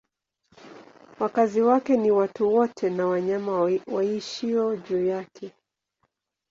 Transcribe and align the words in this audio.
Wakazi 1.19 1.61
wake 1.61 1.97
ni 1.97 2.11
watu 2.11 2.53
wote 2.53 2.89
na 2.89 3.07
wanyama 3.07 3.61
waishio 3.87 4.75
juu 4.75 5.05
yake. 5.05 5.51